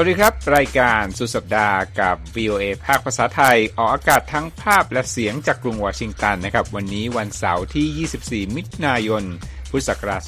[0.00, 9.24] วัสดีครับ รายการสุดสัปดาห์กับ VOA ภาคภาษาไทย ออกอากาศทั้งภาพและเสียงจากกรุงวอชิงตันนะครับ วันนี้วันเสาร์ที่ 24 มิถุนายน
[9.70, 10.22] พุทธศักราช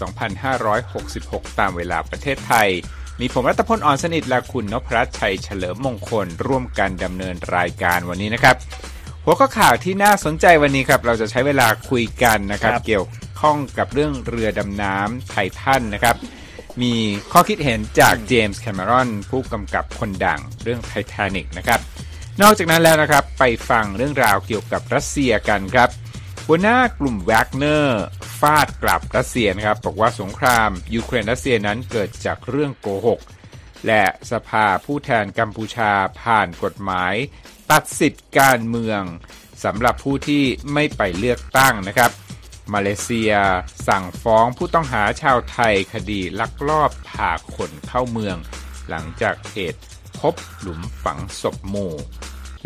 [0.77, 2.69] 2566 ตามเวลาประเทศไทย
[3.20, 8.56] มีผมรัตพลอ่อนสนิทและคุณนพรัชชัยเฉลิมมงคล ร่วมกันดำเนินรายการวันนี้นะครับ
[9.25, 13.06] หัวข้อข่าวที่น่าสนใจวันนี้ครับ เราจะใช้เวลาคุยกันนะครับเกี่ยว
[13.41, 16.16] ข้องกับเรื่องเรือดำน้ำไทไททันนะครับ
[16.83, 16.95] มี
[17.33, 21.80] ข้อคิดเห็นจากเจมส์แคมรอนผู้กำกับคนดังเรื่องไททานิกนะครับ
[22.43, 25.91] นอกจากนั้นแล้วนะครับไปฟังเรื่องราวเกี่ยวกับรัสเซียกันครับ
[26.47, 28.05] หัวหน้ากลุ่มแวกเนอร์
[28.41, 33.20] ฟาดกลับรัสเซียนะครับ บอกว่าสงครามยูเครนรัสเซียนั้นเกิดจากเรื่องโกหก
[33.87, 37.15] และสภาผู้แทนกัมพูชาผ่านกฎหมาย
[37.70, 39.03] ตัดสิทธิ์การเมือง
[39.65, 42.11] สำหรับผู้ที่ไม่ไปเลือกตั้งนะครับ
[42.74, 43.32] มาเลเซีย
[43.88, 48.36] สั่งฟ้องผู้ต้องหาชาวไทยคดีลักลอบพาคนเข้าเมือง
[48.88, 49.80] หลังจากเหตุ
[50.18, 51.94] พบหลุมฝังศพหมู่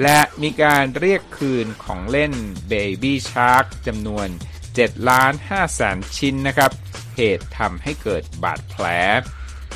[0.02, 2.32] และมีการเรียกคืนของเล่น
[2.72, 4.28] Baby Shark จำนวน
[4.68, 6.70] 7ล้าน5แสนชิ้นนะครับ
[7.16, 8.84] เหตุทำให้เกิดบาดแผล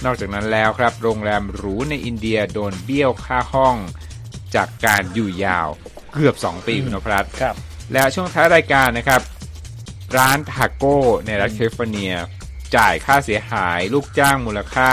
[0.04, 3.76] นอกจากนั้นแล้วครับ โรงแรมหรูในอินเดียโดนเบี้ยวค่าห้อง
[4.54, 5.68] จากการอยู่ยาว
[6.12, 7.54] เกือบ 2 ปีคุณนพรัตน์ครับ
[7.92, 9.20] แล้วช่วงท้ายรายการนะครับ
[10.16, 12.12] ร้านทาโก้ ในรัฐแคลิฟอร์เนีย
[12.76, 14.90] จ่ายค่าเสียหายลูกจ้างมูลค่า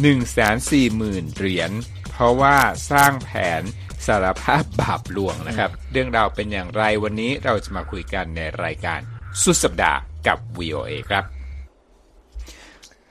[0.00, 1.70] 140,000 เหรียญ
[2.10, 2.56] เพราะว่า
[2.90, 3.30] สร้างแผ
[3.60, 3.62] น
[4.06, 9.00] สารภาพบาปหลวงนะครับ เรื่องราวเป็นอย่างไรวันนี้เราจะมาคุยกันในรายการ
[9.42, 11.24] สุดสัปดาห์กับ VOA ครับ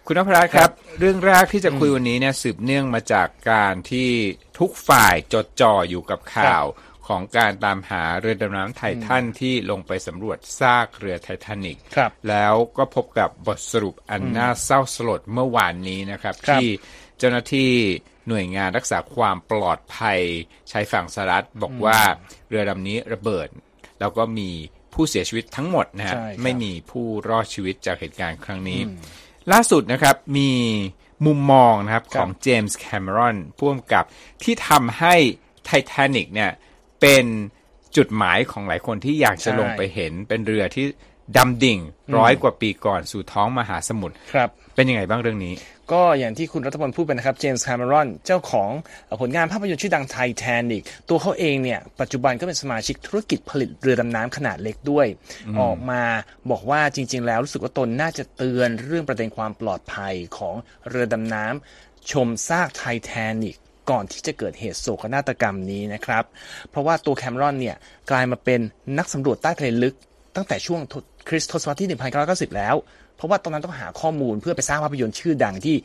[0.06, 0.70] คุณนพรัตน์ครับ
[1.00, 4.10] เรื่องแรกที่จะคุยวันนี้เนี่ยสืบเนื่องมาจากการที่
[4.60, 6.64] ทุกฝ่ายจดจ่ออยู่กับข่าว
[7.08, 16.68] ของการตามหาเรือดำน้ำไททันที่ลงไปสำรวจซากเรือไททานิกครับแล้วก็พบกับบทสรุปอันน่าเศร้าสลดเมื่อวานนี้นะครับครับที่
[17.18, 17.72] เจ้าหน้าที่
[18.28, 20.20] หน่วยงานรักษาความปลอดภัย
[20.72, 22.00] ชายฝั่งสหรัฐบอกว่า
[22.50, 23.48] เรือลำนี้ระเบิด
[24.00, 24.50] แล้วก็มี
[24.94, 28.80] ผู้เสียชีวิตทั้งหมดนะฮะใช่ครับไม่มีผู้รอดชีวิตจากเหตุการณ์ครั้งนี้
[29.52, 30.52] ล่าสุดนะครับมี
[31.26, 34.06] มุมมองนะครับคขรับองเจมส์แคม e รอนพ่วงกับ
[34.44, 35.16] ที่ทำให้
[35.66, 36.52] ไททานิกเนี่ย
[37.02, 37.26] เป็น
[37.98, 40.86] จุดหมายของหลายคนที่อยากจะใช่ลงไปเห็นเป็นเรือที่
[41.38, 41.80] ดำดิ่ง
[42.18, 45.54] ร้อยกว่าปีก่อนสู่ท้องมหาสมุทรครับเป็นยังไงบ้างเรื่องนี้
[45.92, 48.70] ก็อย่างที่คุณรัฐพลพูดไปนะครับเจมส์แคม e รอนเจ้าของ
[49.06, 55.08] เอ่อผลงานภาพยนตร์ชื่อดังไทแทนิกตัวเขาเองเนี่ย ปัจจุบันก็เป็นสมาชิกธุรกิจผลิตเรือดำน้ำขนาดเล็กด้วย
[55.60, 56.04] ออกมา
[56.52, 60.56] บอกว่าจริง ๆ แล้วรู้สึกว่าตนน่าจะเตือนเรื่องประเด็นความปลอดภัยของ
[60.90, 63.58] เรือดำน้ำชมซากไทแทนิก
[63.90, 66.24] ก่อนที่จะเกิดเหตุโศกนาฏกรรมนี้นะครับ
[66.70, 67.76] เพราะว่าตัวแคมรอนเนี่ย
[68.12, 68.60] กลายมาเป็น
[68.98, 69.96] นักสำรวจใต้ทะเลลึก
[70.36, 70.82] ตั้งแต่ช่วง
[71.30, 71.90] คริสต์ทศวรรษที่
[72.24, 72.76] 1990 แล้ว
[73.16, 75.76] เพราะว่าตอนนั้นต้องหาข้อมูลเพื่อไปสร้างภาพยนตร์ชื่อดังที่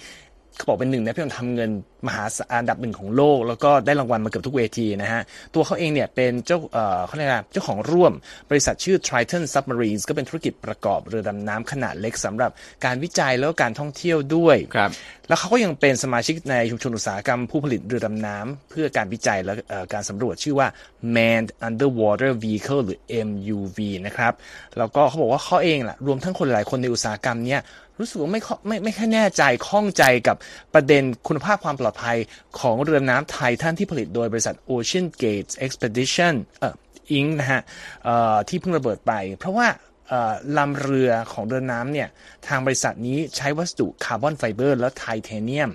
[0.56, 1.70] เขาบอกเป็นหนึ่งในภาพยนตร์ทำเงิน
[2.06, 5.22] มหาศาลอันดับหนึ่งของโลก แล้วก็ได้รางวัลมาเกือบทุกเวทีนะฮะ
[5.54, 8.12] ตัวเขาเองเนี่ยเป็นเจ้าเอ่อเขาเรียกอะไรเจ้าของร่วม
[8.50, 12.50] บริษัทชื่อ Triton Submarines ก็เป็นธุรกิจประกอบเรือดำน้ำขนาดเล็กสำหรับ
[12.84, 14.90] การวิจัยแล้วก็การท่องเที่ยวด้วยครับ
[15.28, 20.68] แล้วเขาก็ยังเป็นสมาชิกในชุมชนอุตสาหกรรมผู้ผลิตเรือดำน้ำเพื่อการวิจัยและเอ่อการสำรวจชื่อว่า
[21.14, 22.98] Manned Underwater Vehicle หรือ
[23.28, 24.32] MUV นะครับ
[24.78, 27.62] แล้วก็เขาบอกว่าเขาเองล่ะรวมทั้งคนหลายคนในอุตสาหกรรมเนี้ย
[28.00, 30.36] รู้สึกว่าไม่ค่อยไม่ไม่ค่อยแน่ใจข้องใจกับ
[30.74, 32.18] ประเด็นคุณภาพความปลอดภัย
[32.60, 36.74] ของเรือดำน้ำไททันที่ผลิตโดยบริษัท Ocean Gate Expedition เอ่อ
[37.18, 37.30] Inc.
[37.40, 37.62] นะฮะ
[38.04, 39.68] เอ่อที่เพิ่งระเบิดไป เพราะว่า
[40.08, 42.08] เอ่อลำเรือของเรือดำน้ำเนี่ย
[42.46, 45.70] ทางบริษัทนี้ใช้วัสดุคาร์บอนไฟเบอร์และไทเทเนียม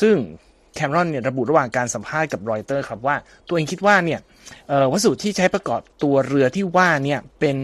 [0.00, 0.16] ซึ่ง
[0.74, 3.16] แคมรอนเนี่ยระบุระหว่างการสัมภาษณ์กับรอยเตอร์ครับว่า
[3.48, 4.20] ตัวเองคิดว่าเนี่ย
[4.92, 7.56] วัสดุที่ใช้ประกอบตัวเรือที่ว่าเนี่ยเป็น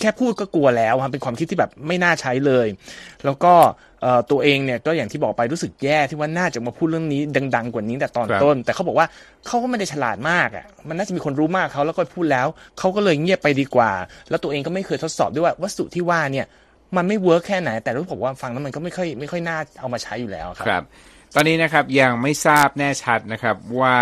[0.00, 2.66] แค่พูดก็กลัวแล้วครับเป็นความคิดที่แบบไม่น่าใช้เลย
[3.24, 3.54] แล้วก็
[4.30, 7.20] ตัวเองเนี่ยก็อย่างที่บอกไปรู้สึกแย่ที่ว่าน่าจะมาพูดเรื่องนี้
[7.56, 9.06] ดัง ๆ กว่านี้แต่ตอนครับต้น แต่เขาบอกว่า
[9.46, 12.46] เขาก็ไม่ได้ฉลาดมากอะมันน่าจะมีคนรู้มากเขาแล้วก็พูดแล้ว
[12.78, 13.92] เขาก็เลยเงียบไปดีกว่า
[14.30, 16.46] แล้วตัวเองก็ไม่เคยทดสอบด้วยว่าวัสดุที่ว่าเนี่ย
[16.96, 20.84] มันไม่เวิร์กแค่ไหน แต่รู้ผมว่าฟังแล้วมันก็ไม่ค่อยไม่ค่อยน่าเอามาใช้อยู่แล้วครับครับ
[21.34, 23.98] ตอนนี้นะครับยังไม่ทราบแน่ชัดนะครับว่า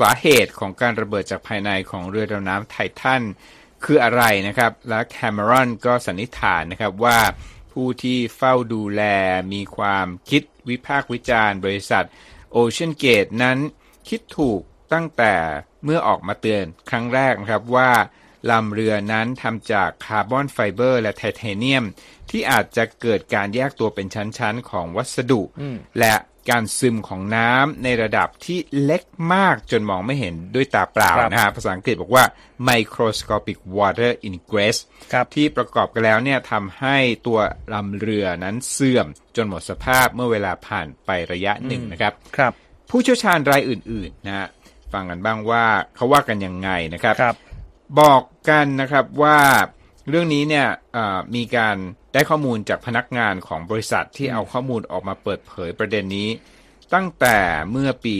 [0.00, 3.22] สาเหตุของการระเบิดจากภายในของเรือดำน้ำไททัน
[3.84, 7.18] คืออะไรนะครับ และแคม e รอนก็สันนิษฐานนะครับว่า
[7.74, 9.02] ผู้ที่เฝ้าดูแล
[9.52, 12.04] มีความคิดวิพากษ์วิจารณ์บริษัท
[12.56, 13.58] Ocean Gate นั้น
[14.08, 14.60] คิดถูก
[14.92, 15.34] ตั้งแต่
[15.84, 17.90] เมื่อออกมาเตือนครั้งแรกนะครับว่า
[18.50, 21.84] ลำเรือนั้นทำจากคาร์บอนไฟเบอร์และไทเทเนียม
[22.30, 25.42] ที่อาจจะเกิดการแยกตัวเป็นชั้นๆ ของวัสดุ
[25.98, 26.14] และ
[26.50, 29.02] การซึมของน้ำในระดับที่เล็ก
[29.34, 32.24] มากจนมองไม่เห็นด้วยตาเปล่าครับนะฮะภาษาอังกฤษบอกว่า
[32.68, 34.76] microscopic water ingress
[35.12, 36.96] ครับที่ประกอบกันแล้วเนี่ยทำให้
[37.26, 37.38] ตัว
[37.72, 39.06] ลำเรือนั้นเสื่อม
[39.36, 42.52] จนหมดสภาพเมื่อเวลาผ่านไประยะหนึ่งนะครับครับ
[42.90, 44.48] ผู้เชี่ยวชาญรายอื่นๆนะฮะ
[44.92, 45.64] ฟังกันบ้างว่า
[45.96, 47.36] เขาว่ากันยังไงนะครับครับ
[48.00, 49.38] บอกกันนะครับว่า
[50.08, 51.76] เรื่องนี้เนี่ยเอ่อมีการ
[52.12, 56.28] ได้ข้อมูลจากพนักงานของบริษัทที่เอาข้อมูลออกมาเปิดเผยประเด็นนี้
[56.94, 57.38] ตั้งแต่
[57.70, 58.16] เมื่อปี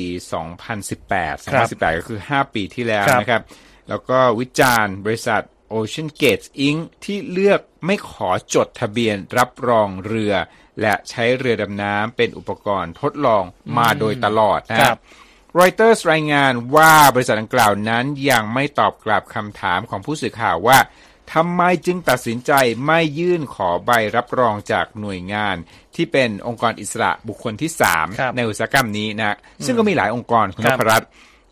[0.75, 3.43] 2018ครับ2018 ก็คือ 5 ปีที่แล้วครับนะครับ
[3.89, 5.43] แล้วก็วิจารณ์บริษัท
[5.75, 6.79] Ocean Gate Inc.
[7.05, 10.35] ที่เลือกไม่ขอจดทะเบียนรับรองเรือ
[10.81, 13.45] และใช้เรือดำน้ำเป็นอุปกรณ์ทดลอง
[13.79, 14.99] มาโดยตลอดนะคครัรับ
[15.55, 20.79] บรอยเตอร์สรายงานว่าบริษัทดังกล่าวนั้นยังไม่ตอบกลับคำถามของผู้สื่อข่าวว่า
[21.33, 22.53] ทำไมจึงตัดสินใจ
[22.87, 25.57] ไม่ยื่นขอใบรับรองจากหน่วยงาน
[25.95, 31.09] ที่เป็นองค์กรอิสระบุคคลที่ครับ3ในอุตสาหกรรมนี้นะซึ่งก็มีหลายองค์กรคุณครันบพรัตน์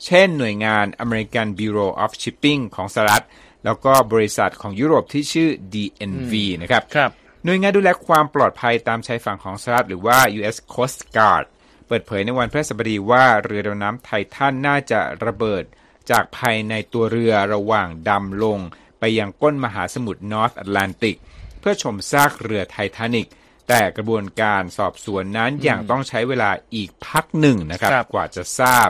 [0.07, 3.25] เช่นหน่วยงาน American Bureau of Shipping ของสหรัฐ
[3.65, 6.33] แล้วก็บริษัทของยุโรปที่ชื่อ DNV
[6.63, 7.11] นะครับครับ
[7.45, 10.57] หน่วยงานดูแลความปลอดภัยตามชายฝั่งของสหรัฐหรือว่า U.S.
[10.75, 11.45] Coast Guard
[11.87, 15.65] เปิดเผยในวันพฤหัสบดีว่าเรือดำน้ำไททันน่าจะระเบิด
[16.11, 18.59] จากภายในตัวเรือระหว่างดำลง
[19.05, 21.17] ไปยังก้นมหาสมุทรนอร์ทแอตแลนติก
[21.61, 23.29] เพื่อชมซากเรือไททานิก
[23.69, 28.89] แต่กระบวนการสอบสวนนั้นยังต้องใช้เวลาอีกพักหนึ่งนะครับครับกว่าจะทราบ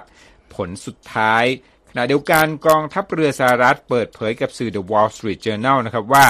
[0.54, 1.44] ผลสุดท้าย
[1.90, 6.26] ขณะเดียวกันกองทัพเรือสหรัฐเปิดเผยกับสื่อ The Wall Street Journal นะครับว่า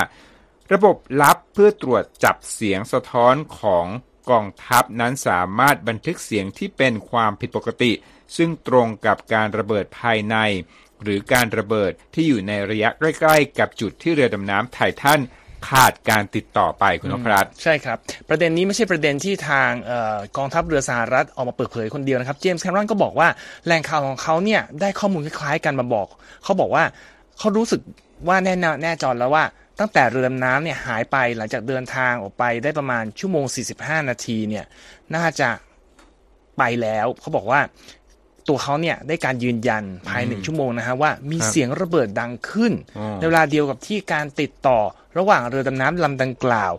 [0.72, 3.86] ระบบลับเพื่อตรวจจับเสียงสะท้อนของ
[4.30, 7.92] กองทัพนั้นสามารถบันทึกเสียงที่เป็นความผิดปกติ
[8.36, 10.36] ซึ่งตรงกับการระเบิดภายใน
[11.02, 15.20] หรือการระเบิดที่อยู่ในระยะใกล้ๆ กับจุดที่เรือดำน้ำไททัน
[15.68, 23.28] ขาดการติดต่อไปคุณนพรัตน์ใช่ครับ ประเด็นนี้ไม่ใช่ประเด็นที่ทางเออกองทัพเรือสหรัฐออกมาเปิดเผยคนเดียวนะครับเจมส์แคมรอนก็บอกว่า
[23.66, 26.06] แหล่งข่าวของเขาเนี่ยได้ข้อมูลคล้ายๆกันมาบอก
[26.44, 26.84] เขาบอกว่า
[27.38, 27.80] เขารู้สึก
[28.28, 29.44] ว่าแน่นอนแน่จอนแล้วว่า
[29.78, 33.44] ตั้งแต่เรือดำน้ำเนี่ยหายไปหลังจากเดินทางออกไปได้ประมาณชั่วโมง
[33.78, 34.64] 45 นาทีเนี่ย
[35.16, 35.48] น่าจะ
[36.58, 37.60] ไปแล้วเขาบอกว่า
[38.48, 44.78] ตัวเขาเนี่ยได้การยืนยันภายหนึ่งชั่วโมงนะฮะว่ามีครับเสียงระเบิดดังขึ้นอ๋อในเวลาเดียวกับที่การติดต่อ
[45.18, 46.72] ระหว่างเรือดำน้ำลำดังกล่าว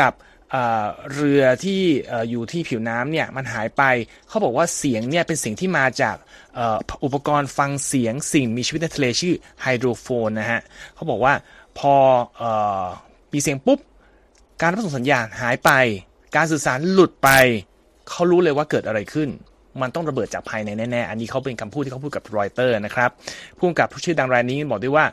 [0.00, 0.12] กับ
[0.50, 3.82] เอ่อเรือที่เอ่ออยู่ที่ผิวน้ำเนี่ยมันหายไป
[4.28, 6.16] เขาบอกว่าเสียงเนี่ยเป็นเสียงที่มาจาก
[6.54, 10.60] เอ่ออุปกรณ์ฟังเสียงสิ่งมีชีวิตในทะเลชื่อไฮโดรโฟนนะฮะ
[10.94, 11.34] เขาบอกว่า
[11.78, 11.94] พอ
[12.36, 12.50] เอ่
[12.82, 12.84] อ
[13.32, 13.78] มีเสียงปุ๊บ
[14.60, 15.70] การรับส่งสัญญาณหายไป
[16.36, 17.30] การสื่อสารหลุดไป
[18.10, 19.28] เขารู้เลยว่าเกิดอะไรขึ้น
[19.80, 23.10] มันต้องระเบิดจากภายในแน่ๆ อันนี้เขาเป็นคำพูดที่เขาพูดกับรอยเตอร์นะครับ
[23.56, 25.06] ผู้กำกับผู้ชื่อดังรายนี้บอกด้วยว่า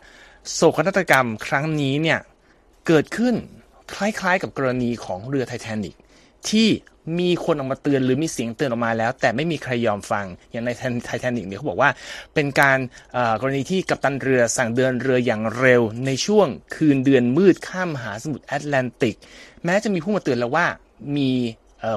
[0.54, 2.20] โศกนาฏกรรมครั้งนี้เนี่ย
[2.88, 3.36] เกิดขึ้น
[3.94, 5.96] คล้ายๆ กับกรณีของเรือไททานิก
[6.50, 6.70] ที่
[7.20, 10.70] มีคนออกมาเตือนหรือมีเสียงเตือนออกมาแล้ว แต่ไม่มีใครยอมฟังอย่างใน
[11.06, 11.90] ไททานิกเนี่ยเขาบอกว่า
[12.34, 12.80] เป็นการ
[13.42, 19.16] กรณีที่กัปตันเรือสั่งเดินเรืออย่างเร็ว ในช่วงคืนเดือนมืดข้ามมหาสมุทรแอตแลนติก
[19.66, 20.66] แม้จะมีผู้มาเตือนแล้วว่า
[21.18, 21.32] มี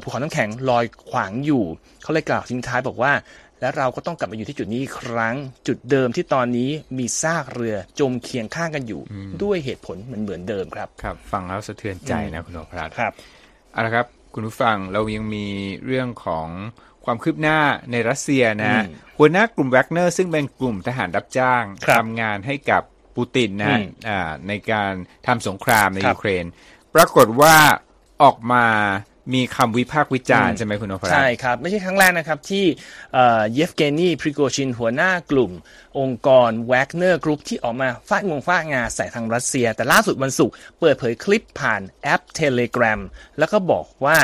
[0.02, 1.64] ภูเขาน้ำแข็งลอยขวางอยู่
[2.02, 3.12] เขาเลยกล่าวทิ้งท้ายบอกว่า
[3.60, 5.34] และเราก็ต้องกลับมาอยู่ที่จุดนี้อีกครั้ง
[5.66, 9.00] จุดเดิมที่ตอนนี้มีซากเรือจมเคียงข้างกันอยู่
[9.42, 13.12] ด้วยเหตุผลเหมือนเหมือนเดิมครับ ครับ ฟังแล้วสะเทือนใจนะคุณนพรัตน์ครับ
[13.72, 15.46] เอาละครับ คุณผู้ฟังเรายังมี
[15.86, 16.48] เรื่องของ
[17.04, 17.58] ความคืบหน้า
[17.92, 22.82] ในรัสเซียนะฮะอืมหัวหน้ากลุ่มแวกเนอร์ซึ่งเป็นกลุ่มทหารรับจ้างครับทำงานให้กับ
[23.16, 24.92] ปูตินนะฮะอืมอ่าในการ
[25.26, 26.44] ทำสงครามในครับยูเครน
[26.94, 27.54] ปรากฏว่า
[28.22, 28.64] ออกมา
[29.34, 32.64] มีคำวิพากษ์วิจารณ์ใช่ไหมคุณนพรัตน์ใช่ครับ ไม่ใช่ครั้งแรกนะครับที่
[33.12, 35.52] เอ่อเยฟเกนีพริโกชินหัวหน้ากลุ่ม
[35.98, 43.00] องค์กรแวกเนอร์กรุ๊ปที่ออกมาฟาดงวงฟาดงาใส่ทางรัสเซีย แต่ล่าสุดวันศุกร์เปิดเผยคลิปผ่านแอป Telegram
[43.38, 44.18] แล้วก็บอกว่า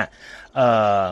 [0.57, 0.69] เอ่
[1.01, 1.03] อ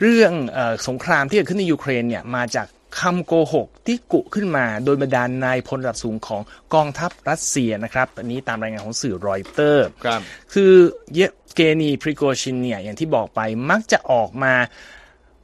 [0.00, 2.66] เรื่องเออสงครามที่เกิดขึ้นในยูเครนเนี่ยมาจาก
[3.00, 6.42] คำโกหกที่กุขึ้นมาโดยบรรดานนายพลระดับสูงของ
[6.74, 10.20] กองทัพรัสเซียนะครับ อันนี้ตามรายงานของสื่อรอยเตอร์ครับ
[10.54, 10.72] คือ
[11.14, 14.54] เยฟเกนีพริโกชินเนี่ยอย่างที่บอกไปมักจะออกมา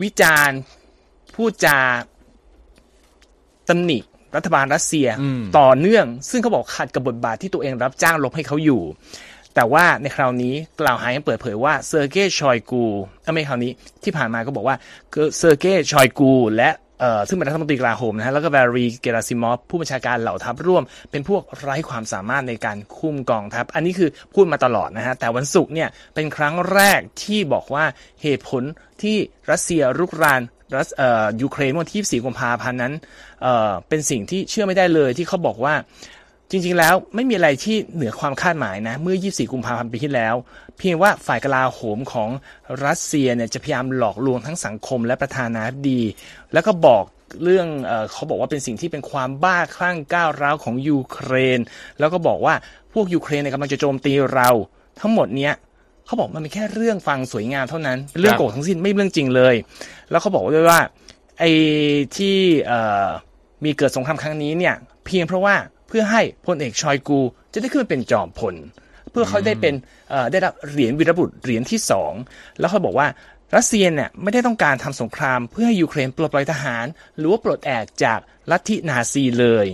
[0.02, 0.58] วิจารณ์
[1.34, 1.78] พูดจา
[3.68, 3.98] ตำหนิ
[4.36, 8.82] รัฐบาลรัสเซียอืมต่อเนื่อง ซึ่งเขาบอกขัดกับบทบาทที่ตัวเองรับจ้างรบให้เขาอยู่
[9.54, 12.84] แต่ว่าในคราวนี้กล่าวหายังเปิดเผยว่าเซอร์เกย์ชอยกู
[13.22, 13.72] เอ้ยไม่คราวนี้
[14.04, 14.76] ที่ผ่านมาก็บอกว่า
[15.38, 16.89] เซอร์เกย์ชอยกู และเอ่อ
[17.28, 27.84] ซึ่งเป็นรัฐมนตรีกลาโหมนะฮะแล้วก็วาเลรีเกราซิมอฟผู้บัญชาการเหล่าทัพร่วม เป็นพวกไร้ความสามารถในการคุมกองทัพ อันนี้คือพูดมาตลอดนะฮะแต่วันศุกร์เนี่ยเป็นครั้งแรกที่บอกว่า
[28.22, 28.62] เหตุผล
[29.02, 29.16] ที่
[29.50, 30.42] รัสเซียรุกราน
[30.76, 32.92] รัสเอ่อยูเครนวันที่ 24 กุมภาพันธ์นั้น
[33.42, 35.74] เอ่อเป็นสิ่งที่เชื่อไม่ได้เลยที่เขาบอกว่า
[36.50, 40.34] จริงๆแล้วไม่มีอะไรที่เหนือความคาดหมายนะ เมื่อ 24 กุมภาพันธ์ปีที่แล้ว
[40.78, 42.30] เพียงว่าฝ่ายกลาโหมของ
[42.84, 46.02] รัสเซียเนี่ยจะพยายามหลอกลวงทั้งสังคมและประธานาธิบดี
[46.52, 47.04] แล้วก็บอก
[47.42, 51.60] เรื่องเออเขาบอกว่าเป็นสิ่งที่เป็นความบ้าคลั่งก้าวร้าวของยูเครน
[51.98, 52.54] แล้วก็บอกว่า
[52.92, 54.48] พวกยูเครนเนี่ยกำลังจะโจมตีเรา
[55.00, 55.54] ทั้งหมดเนี้ย
[56.06, 59.54] เขาบอกมันเป็นแค่เรื่องฟังสวยงามเท่านั้นเรื่องโกหกทั้งสิ้นไม่เรื่องจริงเลย
[60.10, 60.80] แล้วเขาบอกด้วยว่า
[61.38, 61.50] ไอ้
[62.16, 62.36] ที่
[63.64, 64.74] มีเกิดสงครามครั้งนี้เนี่ย
[65.06, 65.54] เพียงเพราะว่า
[65.90, 67.20] เพื่อให้พลเอกชอยกู
[67.52, 68.54] จะได้ขึ้นมาเป็นจอมพล
[69.10, 69.74] เพื่อเขาได้เป็น
[70.30, 72.12] ได้รับเหรียญวีรบุรุษเหรียญที่สอง
[72.58, 73.06] แล้วเขาบอกว่า
[73.56, 78.18] รัสเซียเนี่ยไม่ได้ต้องการทำสงครามเพื่อให้ยูเครนปลดปล่อยทหาร หรือว่าปลดแอกจาก
[78.50, 79.66] ลัทธินาซีเลย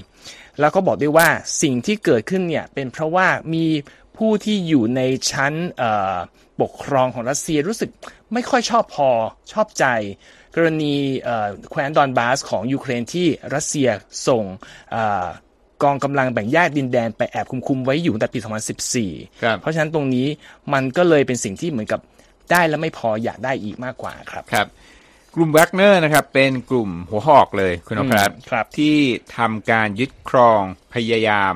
[0.61, 1.29] แล้วก็บอกด้วยว่า
[1.63, 3.67] สิ่งที่เกิดขึ้นเนี่ยเป็นเพราะว่ามี
[4.17, 5.53] ผู้ที่อยู่ในชั้น
[6.61, 7.91] ปกครองของรัสเซียรู้สึก
[8.33, 9.11] ไม่ค่อยชอบพอ
[9.53, 9.85] ชอบใจ
[10.55, 10.95] กรณี
[11.71, 13.89] แคว้นดอนบาสของยูเครนที่รัสเซีย
[14.27, 14.45] ส่ง
[15.83, 18.39] กองกำลังแบ่งแยกดินแดนไปแอบคุมคุมไว้อยู่ตั้งแต่ปี
[19.01, 20.27] 2014 เพราะฉะนั้นตรงนี้
[20.73, 22.01] มันก็เลยเป็นสิ่งที่เหมือนกับ
[22.51, 24.67] ได้แล้วไม่พออยากได้อีกมากกว่าครับครับ
[25.35, 28.39] กลุ่มแวกเนอร์นะครับเป็นกลุ่มหัวหอกเลยคุณนพรัตน์
[28.79, 28.97] ที่
[29.37, 30.63] ทำการยึดครอง
[30.95, 31.55] พยายาม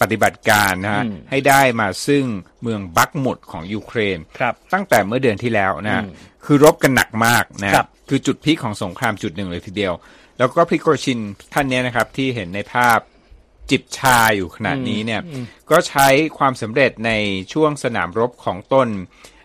[0.00, 2.24] ปฏิบัติการนะฮะให้ได้มาซึ่ง
[2.62, 6.04] เมืองบักมุดของยูเครนครับตั้งแต่เมื่อเดือนที่แล้วนะ
[6.44, 9.94] คือรบกันหนักมากนะครับคือจุดพีคของสงครามจุดหนึ่งเลยทีเดียว
[10.38, 11.18] แล้วก็พริโกชิน
[11.54, 12.98] ท่านนี้นะครับที่เห็นในภาพ
[13.70, 15.22] จิบชาอยู่ขนาดนี้เนี่ย
[15.70, 16.08] ก็ใช้
[16.38, 17.12] ความสำเร็จใน
[17.52, 18.88] ช่วงสนามรบของตน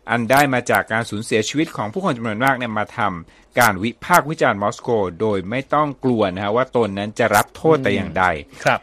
[0.09, 4.89] อันได้มาจากการสูญเสียชีวิตของผู้คนจำนวนมากเนี่ยมาทำการวิพากษ์วิจารณ์มอสโก
[5.21, 8.25] โดยไม่ต้องกลัวนะฮะว่าตนนั้นจะรับโทษแต่อย่างใด
[8.65, 8.79] ครับ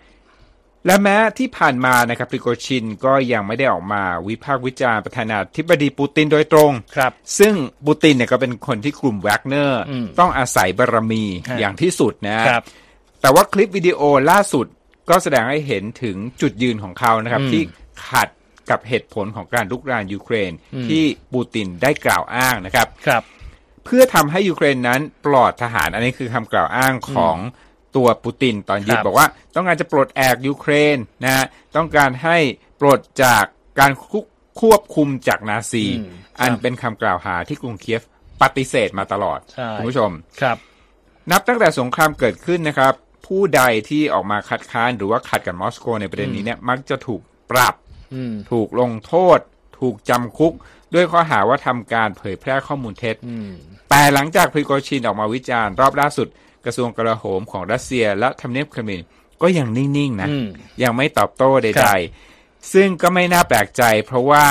[0.86, 7.54] และแม้ที่ผ่านมานะครับปริโกชินก็ยังไม่ได้ออกมาวิพากษ์วิจารณ์ประธานาธิบดีปูตินโดยตรงครับ ซึ่ง
[7.86, 9.82] ปูตินเนี่ยก็เป็นคนที่กลุ่มแวกเนอร์
[10.18, 11.24] ต้องอาศัยบารรมี
[11.60, 12.64] อย่างที่สุดนะครับ
[13.20, 14.66] แต่ว่าคลิปวิดีโอล่าสุด
[15.08, 17.62] ก็แสดงให้เห็นถึงจุดยืนของเขานะครับ ที่
[18.08, 18.28] ขัด
[18.70, 20.52] กับเหตุผลของการลุกรานยูเครน
[20.88, 23.22] ที่ปูตินได้กล่าวอ้างนะครับครับ
[23.84, 27.36] เพื่อทำให้ยูเครนนั้นปลอดทหาร อันนี้คือคำกล่าวอ้างของ
[27.96, 31.46] ตัวปูตินตอนยึดบอกว่า ต้องการจะปลดแอกยูเครนนะฮะ
[31.76, 32.36] ต้องการให้
[32.80, 33.44] ปลดจาก
[33.80, 33.92] การ
[34.60, 35.84] ควบคุมจากนาซี
[36.40, 38.02] อันเป็นคำกล่าวหาที่กรุงเคียฟ
[38.42, 39.40] ปฏิเสธมาตลอด
[39.76, 40.10] คุณผู้ชม
[40.42, 40.56] ครับ
[41.30, 42.94] นับตั้งแต่สงครามเกิดขึ้นนะครับ
[43.28, 47.20] ผู้ใดที่ออกมาคัดค้านหรือว่าขัดกับมอสโกในประเด็นนี้เนี่ยมักจะถูก
[47.50, 47.74] ปรับ
[48.50, 49.38] ถูกลงโทษ
[49.80, 50.52] ถูกจำคุก
[50.94, 53.16] ด้วยข้อหาว่าทำการเผยแพร่ข้อมูลเท็จ
[53.90, 56.28] แต่หลังจากพริโกชินออกมาวิจารณ์รอบล่าสุด
[56.64, 59.00] กระทรวงกลาโหมของรัสเซียและทำเนียบเครมิน
[59.42, 60.28] ก็ยังนิ่ง ๆ นะ
[60.82, 61.88] ยังไม่ตอบโต้ใด
[62.30, 64.44] ๆ ซึ่งก็ไม่น่าแปลกใจเพราะว่า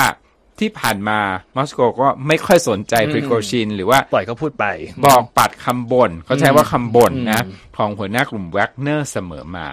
[0.60, 1.18] ที่ผ่านมา
[1.56, 4.66] มอสโกก็ไม่ค่อยสนใจพริโกชิน หรือว่าปล่อยเขาพูดไป
[5.06, 7.44] บอกปัดคำบน่นเขาใช้ว่าคำบ่นนะ
[7.76, 9.66] ของหัวหน้ากลุ่มแวกเนอร์เสมอมา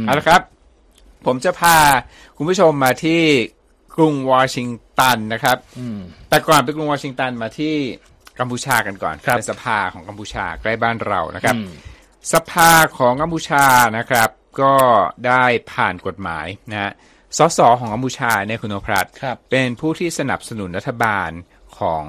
[0.00, 0.42] เอาละครับ
[1.26, 1.76] ผมจะพา
[2.36, 3.20] คุณผู้ชมมาที่
[3.96, 4.68] กรุงวอชิง
[4.98, 5.56] ตันนะครับ
[6.28, 7.74] แต่ก่อนไปกรุงวอชิงตันมาที่
[8.38, 11.56] กัมพูชากันก่อนเป็นสภาของกัมพูชาใกล้บ้านเรานะครับ
[12.32, 13.64] สภาของกัมพูชา
[13.98, 14.30] นะครับ
[14.60, 14.74] ก็
[15.26, 16.92] ได้ผ่านกฎหมายนะฮะ
[17.38, 19.06] สสของกัมพูชาเนี่ยคุณโอภรัต
[19.50, 21.30] เป็นผู้ที่สนับสนุนรัฐบาล
[21.78, 22.04] ของ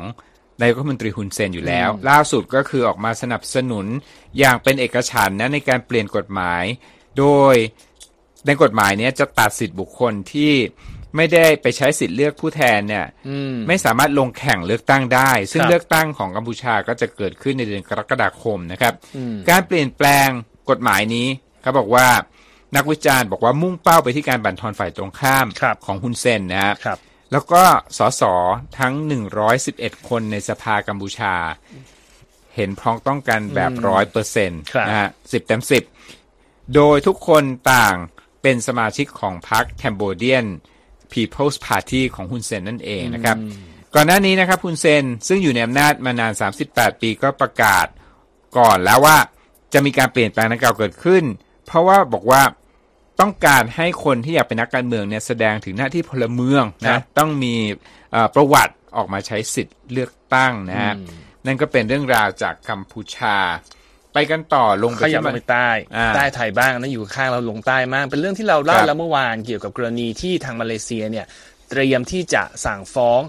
[0.59, 3.85] นายกรัฐมนตรีฮุนเซนอยู่แล้ว ล่าสุดก็คือออกมาสนับสนุน
[4.39, 6.63] อย่างเป็นเอกฉันนะในการเปลี่ยนกฎหมาย
[7.17, 7.55] โดย
[8.47, 10.53] ในกฎหมายนี้จะตัดสิทธิบุคคลที่
[11.15, 13.05] ไม่ได้ไปใช้สิทธิ์เลือกผู้แทนเนี่ย
[13.67, 18.93] ไม่สามารถลงแข่งเลือกตั้งได้ ซึ่งเลือกตั้งของกัมพูชาก็จะเกิดขึ้นในเดือนกรกฎาคมนะครับ
[19.49, 20.29] การเปลี่ยนแปลง
[20.69, 21.27] กฎหมายนี้
[21.61, 22.07] เขาบอกว่า
[22.75, 25.47] นักวิจารณ์บอกว่ามุ่งเป้าไปที่การบั่นทอนฝ่ายตรงข้าม
[25.85, 26.99] ของฮุนเซนนะครับ
[27.31, 27.63] แล้วก็
[27.97, 28.23] สส
[28.79, 28.93] ทั้ง
[29.51, 31.33] 111 คนในสภากัมพูชา
[32.55, 35.83] เห็นพ้องต้องกันแบบร้อยเปอร์เซ็นต์นะฮะสิบเต็มสิบ
[36.75, 37.95] โดยทุกคนต่าง
[38.41, 40.45] เป็นสมาชิกของพรรคแคมโบเดียน
[41.11, 43.37] People's Party ของฮุนเซนนั่นเองนะครับ
[43.95, 46.31] ก่อนหน้านี้นะครับฮุนเซนซึ่งอยู่ในอำนาจมานาน
[46.67, 47.87] 38 ปีก็ประกาศ
[48.57, 49.17] ก่อนแล้วว่า
[49.73, 51.23] จะมีการเปลี่ยนแปลงดังกล่าวเกิดขึ้น
[51.65, 52.41] เพราะว่าบอกว่า
[53.21, 57.55] ต้องการให้คนที่อยากเป็นนักการเมืองเนี่ยแสดงถึงหน้าที่พลเมืองนะต้องมี
[58.35, 60.93] ประวัติออกมาใช้สิทธิ์เลือกตั้งนะฮะ
[61.45, 63.37] นั่นก็เป็นเรื่องราวจากกัมพูชา
[64.13, 65.69] ไปกันต่อลงไปที่ลงไปใต้
[66.15, 71.25] ใต้ไทยบ้างนะอยู่ข้างเราลงใต้มาก เป็นเรื่องที่เราเล่าแล้วเมื่อวานเกี่ยวกับกรณีที่ทางมาเลเซียเนี่ย
[71.71, 73.21] เตรียมที่จะสั่งฟ้อง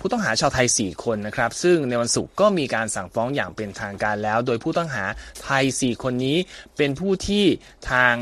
[0.00, 5.04] ผู้ต้องหาชาวไทย 4 คนนะครับ ซึ่งในวันศุกร์ก็มีการสั่งฟ้องอย่างเป็นทางการแล้ว โดยผู้ต้องหา
[5.44, 6.36] ไทย 4 คนนี้
[6.76, 7.44] เป็นผู้ที่
[7.90, 8.14] ทาง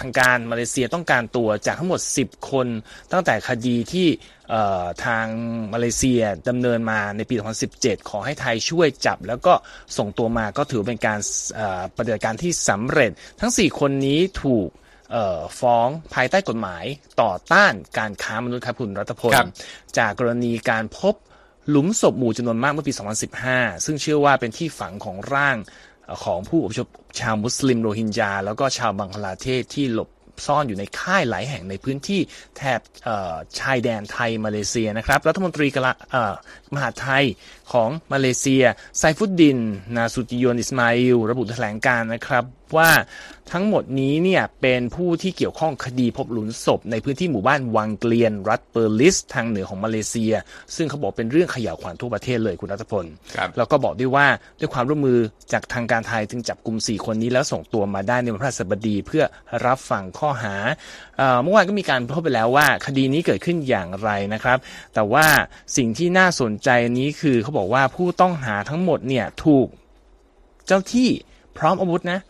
[0.00, 2.66] ทางการมาเลเซียต้องการตัวจากทั้งหมด 10 คน
[3.12, 4.08] ตั้งแต่คดีที่
[5.04, 5.26] ทาง
[5.72, 7.34] มาเลเซียดำเนินมาในปี
[7.72, 9.54] 2017 ขอให้ไทยช่วยจับ แล้วก็
[9.96, 11.18] ส่งตัวมาก็ถือเป็นการ
[11.96, 13.10] ปฏิบัติการที่สำเร็จ
[13.40, 14.68] ทั้ง 4 คนนี้ถูก
[15.60, 16.84] ฟ้องภายใต้กฎหมาย
[17.22, 19.32] ต่อต้านการค้ามนุษย์ครับคุณรัตพล
[19.98, 21.14] จากกรณีการพบ
[21.70, 22.92] หลุมศพหมู่จำนวนมากเมื่อปี
[23.38, 25.56] 2015 ซึ่งเชื่อว่าเป็นที่ฝังของร่าง
[26.24, 26.88] ของผู้อพยพ
[27.20, 30.08] ชาวมุสลิมโรฮิงญา แล้วก็ชาวบังคลาเทศที่หลบ
[30.46, 32.20] ซ่อนอยู่ในค่ายหลายแห่งในพื้นที่
[32.56, 32.80] แถบ
[33.58, 35.92] ชายแดนไทยมาเลเซียนะครับ รัฐมนตรีกละ
[36.74, 37.24] มหาดไทย
[37.72, 38.64] ของมาเลเซีย
[38.98, 39.58] ไซฟุดดิน
[39.96, 42.44] นาสุติยนอิสมาอิล ระบุแถลงการณ์นะครับ
[42.76, 42.90] ว่า
[43.52, 50.34] ทั้งหมดนี้เนี่ยเป็นผู้ที่เกี่ยวข้องคดีพบหลุมศพ ในพื้นที่หมู่บ้านวังเกลียน รัฐเปอร์ลิส ทางเหนือของมาเลเซีย
[50.76, 53.04] ซึ่งเขาบอกเป็นเรื่องเขย่าขวัญทั่วประเทศเลยคุณรัฐพล
[53.56, 54.26] แล้วก็บอกด้วยว่า
[54.60, 55.18] ด้วยความร่วมมือ
[55.52, 59.24] จากทางการไทยจึงจับกลุ่ม 4 คนนี้แล้วส่งตัวมาได้ในวันพฤหัสบดีเพื่อ
[59.66, 60.54] รับฟังข้อหา
[61.42, 64.58] เมื่อวานก็มีการพูดไปแล้วว่า คดีนี้เกิดขึ้นอย่างไรนะครับ
[64.94, 65.26] แต่ว่า
[65.76, 66.68] สิ่งที่น่าสนใจ
[66.98, 69.66] นี้คือเขาบอกว่าผู้ต้องหาทั้งหมดเนี่ยถูก
[70.66, 71.08] เจ้าที่
[71.58, 72.20] พร้อมอาวุธนะ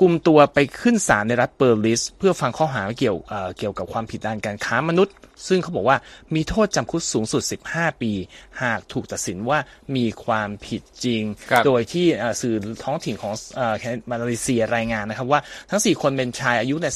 [0.00, 3.16] กุมตัวไปขึ้นศาลในรัฐเปอร์ลิส เพื่อฟังข้อหาเกี่ยว
[3.58, 5.14] เกี่ยวกับความผิดด้านการค้ามนุษย์
[5.48, 5.96] ซึ่งเขาบอกว่า
[6.34, 8.12] มีโทษจำคุกสูงสุด 15 ปี
[8.62, 9.58] หากถูกตัดสินว่า
[9.96, 11.22] มีความผิดจริง
[11.66, 12.06] โดยที่
[12.40, 13.32] สื่อท้องถิ่นของ
[14.10, 16.86] มาเลเซียรายงานนะครับว่าทั้ง 4 คนเป็นชายอายุใน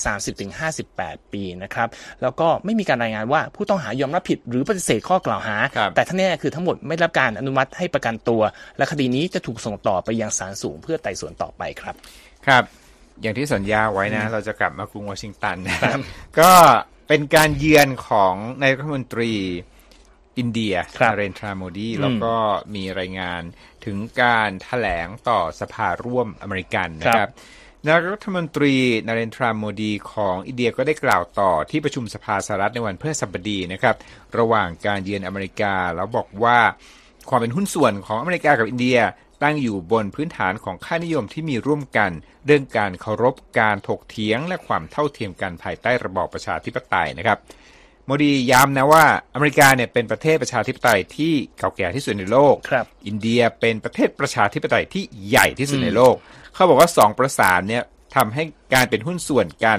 [0.62, 1.88] 30-58 ปีนะครับ
[2.22, 5.56] แล้วก็ไม่มีการรายงานว่าผู้ต้องหายอมรับผิดหรือปฏิเสธข้อกล่าวหา
[5.94, 8.42] แต่ทั้งนี้คือทั้งหมดไม่รับการอนุมัติให้ประกันตัว
[8.76, 11.94] และคดีนี้จะถูกส่งต่อไปยังศาลสูงเพื่อไต่สวนต่อไปครับ
[12.46, 12.64] ครับ
[13.22, 15.98] อย่างที่สัญญาไว้นะ เราจะกลับมากรุงวอชิงตันนะครับ
[16.40, 16.52] ก็
[17.08, 19.32] เป็นการเยือนของนายรัฐมนตรี
[20.38, 22.34] อินเดียนาเรนทราโมดีแล้วก็
[22.74, 23.42] มีรายงาน
[23.84, 27.28] ถึงการถแถลงต่อสภาร่วมอเมริกันนะครับ
[27.86, 28.74] นายรัฐมนตรี
[29.06, 33.96] นาเรนทราโมดีของอินเดียก็ได้กล่าวต่อที่ประชุมสภาสหรัฐในวันพฤหัสบดีนะครับ
[34.38, 36.58] ระหว่างการเยือนอเมริกาแล้วบอกว่า
[37.28, 38.98] ความเป็นหุ้นส่วนของอเมริกากับอินเดีย
[39.42, 42.10] ตั้งอยู่บนพื้นฐานของค่านิยมที่มีร่วมกัน
[42.46, 47.38] เรื่องการเคารพการถกเถียงและความเท่าเทียมกันภายใต้ระบอบประชาธิปไตยนะครับ
[48.06, 49.04] โมดีย้ำนะว่า
[49.34, 56.14] อเมริกาเนี่ยเป็นประเทศประชาธิปไตยที่เก่าแก่ที่สุดในโลกครับอินเดียเป็นประเทศประชาธิปไตยที่ใหญ่ที่สุดในโลก
[56.54, 57.84] เขาบอกว่าสองประสานเนี่ย
[58.16, 58.42] ทำให้
[58.74, 59.78] การเป็นหุ้นส่วนกัน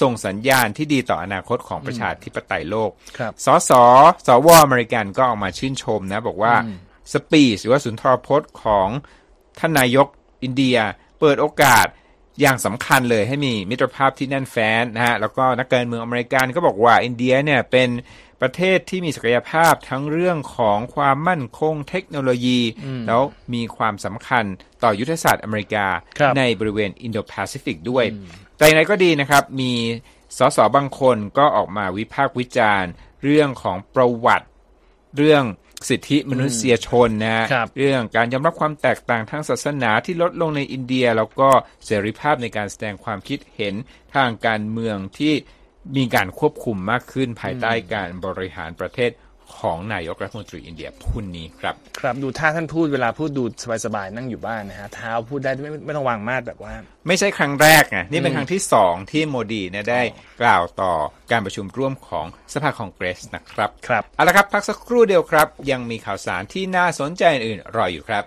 [0.00, 2.90] ส่งสัญญาณที่ดีต่ออนาคตของประชาธิปไตยโลก
[3.44, 3.72] สส
[4.26, 6.54] สวอเมริกันก็ออกมาชื่นชมนะ บอกว่า
[7.12, 8.88] speech หรือว่าสุนทรพจน์ของ
[9.58, 10.06] ท่านนายก
[10.42, 10.76] อินเดีย
[11.20, 11.86] เปิดโอกาส
[12.40, 17.88] อย่างสำคัญเลยให้มีมิตรภาพที่แน่นแฟ้นนะฮะแล้วก็นักการเมืองอเมริกันก็บอกว่าอินเดียเนี่ยเป็น
[18.40, 22.60] ประเทศที่มีศักยภาพทั้งเรื่องของความมั่นคงเทคโนโลยี
[23.06, 23.22] แล้ว
[23.54, 24.44] มีความสำคัญ
[24.82, 25.86] ต่อยุทธศาสตร์อเมริกา
[26.38, 28.04] ในบริเวณอินโดแปซิฟิกด้วย
[28.56, 29.72] แต่อย่างไรก็ดีนะครับ มี
[30.38, 32.90] สสบางคนก็ออกมาวิพากษ์วิจารณ์
[33.24, 34.46] เรื่องของประวัติ
[35.16, 35.44] เรื่อง
[35.88, 41.50] สิทธิมนุษยชนนะเรื่องการยอมรับความแตกต่างทางศาสนาที่ลดลงในอินเดีย แล้วก็
[41.86, 43.74] เสรีภาพในการแสดงความคิดเห็น
[44.14, 45.34] ทางการเมืองที่
[45.96, 49.10] มีการควบคุมมากขึ้นภายใต้การบริหารประเทศ
[49.58, 53.44] ของนายกรัฐมนตรีอินเดียพูดนี้ครับ ครับดูท่าท่านพูดเวลาพูดดู
[53.84, 56.74] สบายๆนั่งอยู่บ้านนะฮะเท้าพูดได้ไม่ไม่ต้องวางมาดแบบว่า
[57.08, 60.02] ไม่ใช่ครั้งแรกไงนี่เป็นครั้งที่สองที่โมดีเนี่ยได้
[60.42, 60.92] กล่าวต่อ
[61.30, 68.24] การประชุมร่วมของสภาคองเกรสนะครับครับเอาละครับพักสักครู่เดียวครับ ยังมีข่าวสารที่น่าสนใจอื่นรออยู่ครับ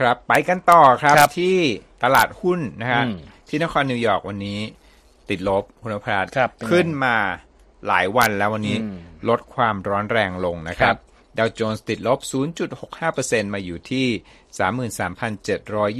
[0.00, 1.56] ครับ ไปกันต่อครับรบที่
[2.04, 3.02] ตลาดหุ้นนะฮะ
[3.48, 4.60] ที่นครนิวยอร์กวันนี้
[5.30, 6.24] ติดลบคุณพราด
[6.70, 7.16] ขึ้นมา
[7.88, 8.76] หลายวันแล้ววันนี้
[9.28, 10.96] ลดความร้อนแรงลงนะครับ
[11.38, 12.18] ดาวโจนส์ติดลบ
[12.86, 14.06] 0.65%มาอยู่ที่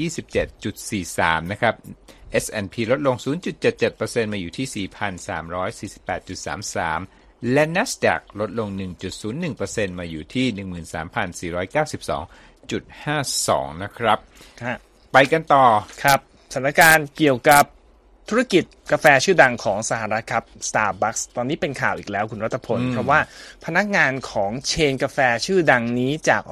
[0.09, 1.75] 33,727.43 นะครับ
[2.45, 3.17] S&P ลดลง
[3.75, 8.69] 0.77%มาอยู่ที่ 4,348.33 และ NASDAQ ลดลง
[9.35, 10.47] 1.01%มาอยู่ที่
[11.51, 14.19] 13,492 1.52 นะครับ
[15.13, 15.65] ไปกันต่อ
[16.03, 16.19] ครับ
[16.53, 17.65] สถานการณ์เกี่ยวกับ
[18.29, 23.21] ธุรกิจกาแฟชื่อดังของสหรัฐครับ Starbucks ตอนนี้เป็นข่าวอีกแล้วคุณรัตพล เพราะว่า
[23.65, 26.43] พนักงานของเชนกาแฟชื่อดังนี้จาก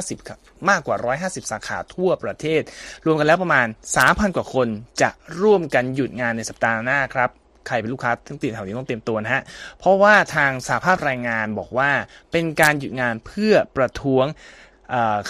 [0.00, 2.62] 150มากกว่า 150 สาขาทั่วประเทศ
[3.04, 3.66] รวมกันแล้วประมาณ
[4.02, 4.68] 3,000 กว่าคน
[5.02, 7.30] จะร่วมกันหยุดงานในสัปดาห์หน้าครับ
[7.66, 9.42] ใครเป็นลูกค้าทั้งติดแถวนี้ต้องเตรียมตัวนะฮะ
[9.78, 11.90] เพราะว่าทางสาภาพรายงานบอกว่า
[12.32, 14.26] เป็นการหยุดงานเพื่อประท้วง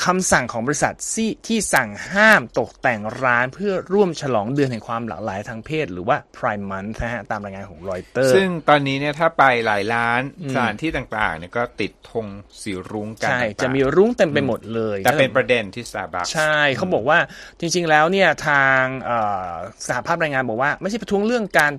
[0.04, 0.94] คำสั่งของบริษัท
[1.46, 10.20] ที่สั่งห้ามตกแต่งร้านเพื่อร่วมฉลองเดือนแห่งความหลากหลายทางเพศ หรือว่า Prime Month นะฮะตามรายงานของรอยเตอร์ซึ่งตอนนี้เนี่ยถ้าไปหลายร้าน
[10.54, 12.26] สถานที่ต่างๆเนี่ยก็ติดธง
[12.60, 17.18] สีรุ้งกันใช่ จะมีรุ้งเต็มไปหมดเลย แต่เป็นประเด็นที่สาบักใช่เขาบอกว่า
[17.60, 18.82] จริง ๆ แล้วเนี่ยทาง
[19.86, 21.72] สหภาพแรงงานบอกว่า ไม่ใช่ประท้วงเรื่องการ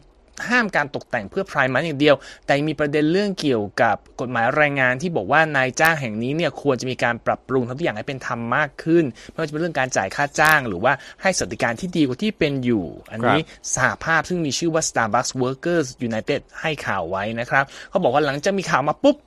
[0.49, 2.15] ห้ามการตกแต่งเพื่อพรายมันอย่างเดียว
[2.45, 13.39] แต่มีประเด็นเรื่องเกี่ยวกับกฎหมายแรงงานที่บอกว่านายจ้างแห่งนี้เนี่ยควรจะมีการปรับปรุงทุกอย่างให้เป็นธรรมมากขึ้น ไม่ว่าจะเป็นเรื่องการจ่ายค่าจ้าง หรือว่าให้สวัสดิการที่ดีกว่าที่เป็นอยู่ อันนี้
[13.75, 19.17] สหภาพซึ่งมีชื่อว่า Starbucks Workers United ให้ข่าวไว้นะครับเขาบอกว่าหลังจากมีข่าวมาปุ๊บ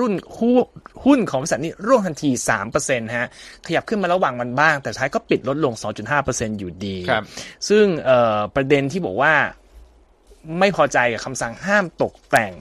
[0.00, 0.56] รุ่นหุ้
[1.04, 2.30] หุ้นของบริษัทนี้ร่วงทันที
[2.72, 3.28] 3%ฮะ
[3.66, 5.74] ขยับขึ้นมาระหว่างมันบ้าง แต่ท้ายก็ปิดลดลง
[6.16, 6.96] 2.5%อยู่ดี
[7.68, 7.84] ซึ่ง
[8.54, 9.34] ประเด็นที่บอกว่า
[10.58, 12.54] ไม่พอใจกับคำสั่งห้ามตกแต่ง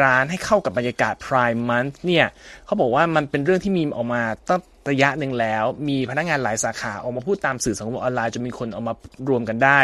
[0.00, 2.26] ร้านให้เข้ากับบรรยากาศ Prime Month เนี่ย
[2.66, 8.94] เขาบอกว่ามันเป็นเรื่องที่มีออกมาตั้งระยะหนึ่งแล้ว มีพนักงานหลายสาขาออกมาพูดตามสื่อสังคมออนไลน์จนมีคนออกมา
[9.28, 9.80] รวมกันได้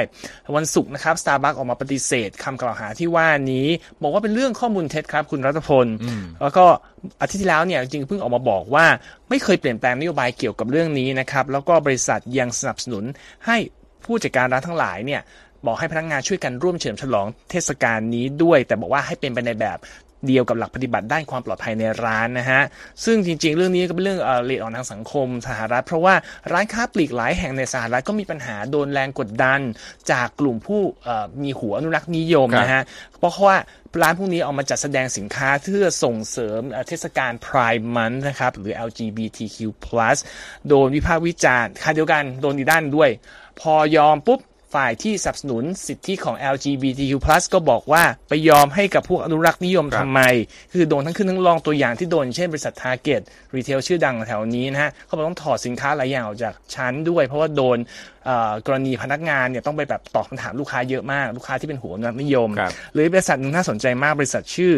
[0.56, 3.66] วันศุกร์นะครับ Starbucks ออกมาปฏิเสธคำกล่าวหาที่ว่านี้
[4.02, 5.86] บอกว่าเป็นเรื่องข้อมูลเท็จครับคุณรัตพล
[6.42, 6.64] แล้วก็
[7.20, 8.86] อาทิตย์ที่แล้วเนี่ยจริงเพิ่งออกมาบอกว่า
[9.28, 13.04] ไม่เคยเปลี่ยนแปลงนโยบายเกี่ยวกับเรื่องนี้นะครับแล้วก็บริษัทยังสนับสนุน
[13.46, 13.56] ให้
[14.04, 15.22] ผู้จัดการร้านทั้งหลายเนี่ย
[15.66, 19.80] บอกให้พนักงานช่วยกันร่วมเฉลิมฉลองเทศกาลนี้ด้วย แต่บอกว่าให้เป็นไปในแบบ
[20.28, 22.60] เดียวกับหลักปฏิบัติด้านความปลอดภัยในร้านนะฮะ
[23.04, 26.14] ซึ่งจริงๆ เรื่องนี้ก็เป็นเรื่องละเอียดอ่อนทางสังคมสหรัฐ เพราะว่า
[26.52, 29.60] ร้านค้าปลีกหลายแห่งในสหรัฐก็มีปัญหาโดนแรงกดดัน
[30.10, 30.80] จากกลุ่มผู้
[31.42, 32.82] มีหัวอนุรักษ์นิยมนะฮะ
[33.18, 33.56] เพราะว่า
[34.02, 39.58] ร้านพวกนี้ออกมาจัดแสดงสินค้าเพื่อส่งเสริมเทศกาล Pride Month นะครับ หรือ LGBTQ+
[40.68, 43.10] โดนวิพากษ์วิจารณ์ค่าเดียวกันโดนดีด้านด้วย
[43.60, 44.40] พอยอมปุ๊บ
[44.74, 47.12] ฝ่ายที่สนับสนุนสิทธิของ LGBTQ+
[47.54, 50.20] ก็บอกว่าไปยอมให้กับพวกอนุรักษ์นิยมทำไม
[50.72, 53.22] คือโดนทั้งขึ้นทั้งลองตัวอย่างที่โดนเช่นบริษัท Target
[53.54, 57.78] รีเทลชื่อดังแถวนี้นะฮะเขาบอกต้องถอดสินค้าหลายอย่างออกจากชั้นด้วย เพราะว่าโดน
[58.66, 62.48] กรณีพนักงานเนี่ยต้องไปแบบตอบคำถามลูกค้าเยอะมาก ลูกค้าที่เป็นหัวอนุรักษ์นิยม
[62.92, 64.74] หรือบริษัทหนึ่งน่าสนใจมากบริษัทชื่อ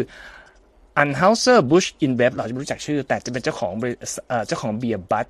[1.03, 3.71] Anheuser Busch InBev เราจะไม่รู้จักชื่อ แต่จะเป็นเจ้าของ
[4.47, 5.27] เจ้าของเบียร์บัต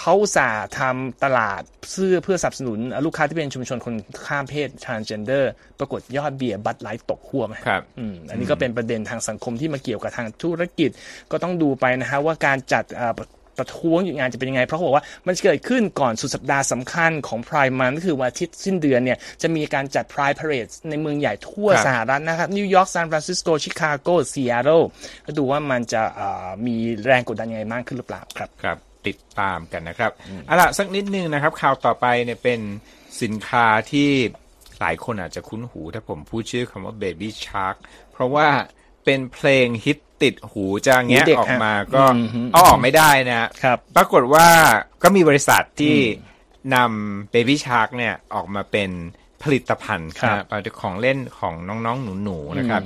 [0.00, 0.48] เขาสา
[0.78, 3.94] ทำตลาดเสื้อเพื่อสนับสนุนลูกค้าที่เป็นชุมชนคน
[4.26, 5.44] ข้ามเพศ transgender
[5.78, 10.90] ปรากฏยอดเบียร์บัตไลท์ตกขั้วไหมครับอืมอันนี้ก็เป็นประเด็นทางสังคมที่มาเกี่ยวกับทางธุรกิจ
[11.30, 12.84] ก็ต้องดูไปนะฮะว่าการจัด
[13.58, 24.82] ประท้วงอยู่งานจะเป็นยังไง เพราะเขาบอกว่ามันเกิดขึ้นก่อนสุดสัปดาห์สำคัญของ Pride มันก็คือวันอาทิตย์สิ้นเดือนเนี่ยจะมีการจัด Pride parade ในเมืองใหญ่ทั่วสหรัฐนะครับนิวยอร์กซานฟรานซิสโกชิคาโกซีแอตเทิล
[25.26, 26.02] ก็ดูว่ามันจะ
[26.66, 30.12] มีแรงกดดันยังไงมากขึ้นหรือเปล่าครับครับ ติดตามกันนะครับ
[30.46, 32.60] เอาล่ะสักนิดนึงนะครับ ข่าวต่อไปเนี่ยเป็น
[33.22, 34.10] สินค้าที่
[34.80, 37.76] หลายคนอาจจะคุ้นหูถ้าผมพูดชื่อคำว่า Baby Shark
[38.12, 38.48] เพราะว่า
[39.04, 42.04] เป็นเพลงฮิตติดหูจะแงะออกมาก็
[42.56, 44.48] อ้อไม่ได้นะครับ ปรากฏว่า
[45.02, 45.96] ก็มีบริษัทที่
[46.74, 48.90] นำ Baby Shark เนี่ยออกมาเป็น
[49.42, 50.44] ผลิตภัณฑ์นะ
[50.80, 52.82] ของเล่นของน้องๆ หนูๆนะครับ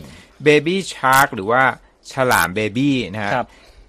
[0.46, 1.62] Baby Shark หรือว่า
[2.12, 3.46] ฉลามเบบี้นะครับ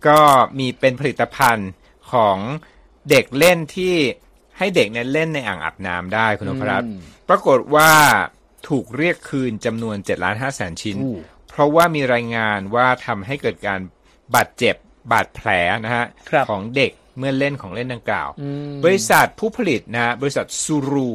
[0.08, 0.20] ก็
[0.60, 1.70] มีเป็นผลิตภัณฑ์
[2.16, 2.38] ของ
[3.10, 3.96] เด็กเล่นที่
[4.58, 6.90] ให้เด็กเนี่ยเล่นในอ่างอาบน้ำได้คุณนพรัตน์
[7.30, 7.92] ปรากฏว่า
[8.70, 10.98] ถูกเรียกคืนจำนวน7ล้าน5แสนชิ้น
[11.50, 13.80] เพราะว่ามีรายงานว่าทำให้เกิดการ
[14.36, 14.76] บาดเจ็บ
[15.12, 15.50] บาดแผล
[15.86, 16.06] นะฮะ
[16.50, 18.30] ของเด็กเมื่อเล่นของเล่นดังกล่าว
[18.84, 21.10] บริษัทผู้ผลิตนะฮะบริษัทซูรู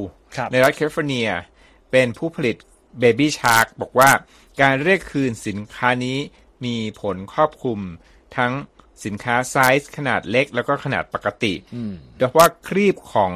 [0.52, 1.28] ในรัฐแคลิฟอร์เนีย
[1.90, 2.56] เป็นผู้ผลิต
[3.00, 4.10] Baby Shark บอกว่า
[4.62, 6.18] การเรียกคืนสินค้านี้
[6.64, 7.80] มีผลครอบคลุม
[8.36, 8.52] ทั้ง
[9.04, 11.54] สินค้าไซส์ขนาดเล็กแล้วก็ขนาดปกติ
[12.16, 13.32] โดยเฉพาะครีบของ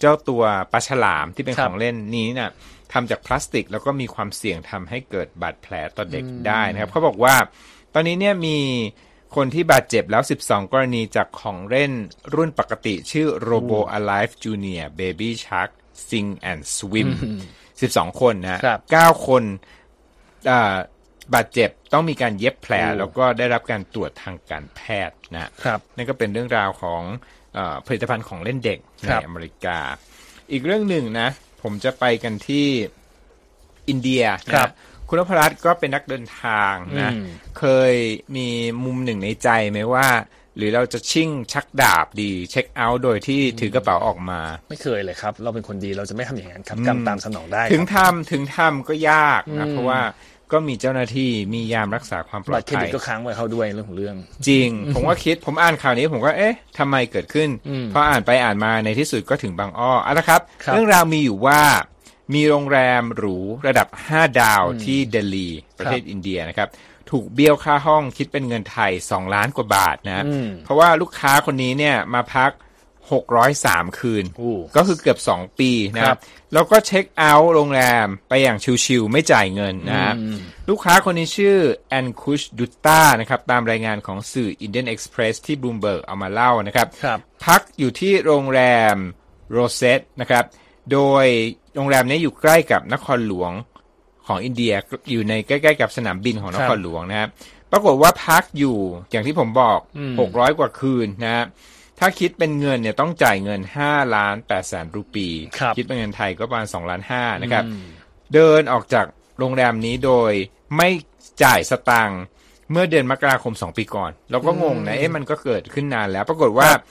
[0.00, 2.50] เจ้าตัวปลาฉลามที่เป็นของเล่นนี้นะ่ะ
[2.92, 7.34] ทำจากพลาสติก แล้วก็มีความเสี่ยงทำให้เกิดบาดแผลต่อเด็กได้นะครับเขาบอกว่า
[7.94, 8.58] ตอนนี้เนี่ยมี
[9.36, 11.92] คนที่บาดเจ็บแล้ว 12 กรณีจากของเล่น
[12.34, 15.70] รุ่นปกติชื่อ Robo Alive Junior Baby Shark
[16.08, 17.08] Sing and Swim
[17.64, 18.60] 12 คนนะ
[18.96, 19.42] 9คน
[21.34, 27.02] บาดเจ็บต้องมีการเย็บแผลแล้วก็ได้รับการตรวจทางการแพทย์นะครับนั่นก็เป็นเรื่องราวของ
[27.56, 29.78] อผลิตภัณฑ์ของเล่นเด็กในอเมริกา
[30.52, 31.28] อีกเรื่องหนึ่งนะ
[31.62, 32.66] ผมจะไปกันที่
[33.88, 34.70] อินเดียนะ
[35.08, 37.12] คุณพรัตน์ก็เป็นนักเดินทางนะ
[37.58, 37.94] เคย
[38.36, 38.48] มี
[38.84, 40.08] มุมหนึ่งในใจไหมว่า
[40.56, 50.00] หรือเราจะชิ่งชักดาบดีเช็คเอาท์โดยที่ถือกระเป๋าออกมา ไม่เคยเลยครับ เราเป็นคนดีเราจะไม่ทำอย่างนั้นครับกำตามสนองได้ ถึงทำถึงทำก็ยากนะเพราะว่า
[50.52, 54.16] ก็มีเจ้าหน้าที่มียามรักษาความปลอดภัยบัตรเครดิตก็ค้างไว้เขาด้วยเรื่องของเรื่อง
[54.48, 57.48] จริง ผมว่าคิดผมอ่านข่าวนี้ผมก็เอ๊ะทำไมเกิดขึ้น
[57.92, 60.40] พออ่านไปอ่านมาในที่สุดก็ถึงบางอ้ออะนะครับ
[60.72, 61.60] เรื่องราวมีอยู่ว่า
[62.34, 66.68] มีโรงแรมหรูระดับ 5 ดาวที่เดลีประเทศอินเดียนะครับ
[67.10, 70.24] ถูกเบี้ยวค่าห้องคิดเป็นเงินไทย 2 ล้านกว่าบาทนะ
[70.64, 72.50] เพราะว่าลูกค้าคนนี้เนี่ยมาพัก
[73.12, 74.24] 603 คืน
[74.76, 76.18] ก็คือเกือบ 2 ปีนะครับ
[76.54, 80.14] แล้วก็ check out โรงแรมไปอย่างชิวๆไม่จ่ายเงินนะครับ
[80.68, 81.56] ลูกค้าคนนี้ชื่อ
[81.88, 88.60] แอนคุชดุตตานะครับ ตามรายงานของสื่อ Indian Express ที่บลูมเบิร์กเอามาเล่านะครับรบพักอยู่ที่โรงแร
[88.94, 88.96] ม
[89.52, 90.44] โรเซตนะครับ
[90.92, 91.26] โดย
[91.76, 93.52] โรงแรมนี้อยู่ใกล้กับนครหลวง
[94.26, 94.72] ของอินเดีย
[95.10, 97.28] อยู่ในใกล้ๆกับสนามบินของนครัคบรหลวงนะครับ
[97.72, 98.76] ปรากฏว่าพักอยู่
[99.10, 101.44] อย่างที่ผมบอกอืม600 กว่าคืนนะฮะ
[102.00, 105.28] ถ้าคิดเป็นเงินเนี่ยต้องจ่ายเงิน5ล้าน8แสนรูปี
[105.58, 107.84] ครับคิดเป็นเงินไทยก็ประมาณ2ล้าน5นะครับอืม
[108.34, 109.06] เดินออกจาก
[109.38, 110.32] โรงแรมนี้โดย
[110.76, 110.88] ไม่
[111.42, 112.22] จ่ายสตังค์
[112.70, 116.84] เมื่อเดือนมกราคม 2 ปีก่อน เราก็งงนะเอ๊ะมันก็เกิดขึ้นนานแล้ว ปรากฏว่าครับ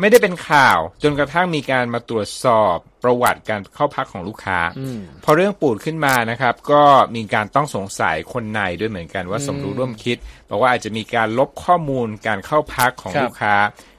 [0.00, 6.82] ไม่ได้เป็นข่าวจนกระทั่งมีการมาตรวจสอบประวัติการเข้าพักของลูกค้าอืมพอเรื่องปูดขึ้นมานะครับ ก็
[7.14, 10.16] มีการต้องสงสัยคนในด้วยเหมือนกันว่าสมรู้ร่วมคิด
[10.48, 13.54] บอกว่าอาจจะมีการลบข้อมูลการเข้าพักของครับลูกค้า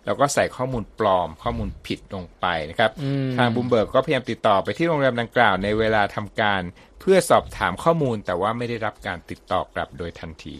[0.05, 6.61] แล้วก็ใส่ข้อมูลปลอมข้อมูลผิดลงไปนะครับอืมทางบลูมเบิร์กก็พยายามติดต่อไปที่โรงแรมดังกล่าวในเวลาทำการ
[6.99, 10.55] เพื่อสอบถามข้อมูลแต่ว่าไม่ได้รับการติดต่อกลับโดยทันที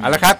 [0.00, 0.36] เอาละครับ